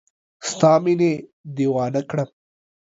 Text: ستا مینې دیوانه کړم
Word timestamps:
ستا 0.49 0.71
مینې 0.83 1.11
دیوانه 1.55 2.01
کړم 2.09 2.29